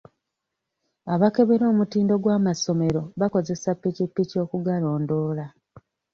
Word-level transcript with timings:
Abakebera 1.13 1.65
omutindo 1.73 2.13
gw'amasomero 2.23 3.01
bakozesa 3.19 3.69
ppikippiki 3.75 4.35
okugalondoola. 4.43 5.45